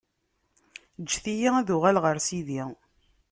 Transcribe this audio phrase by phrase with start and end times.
[1.03, 2.63] ǧǧet-iyi ad uɣaleɣ ɣer sidi.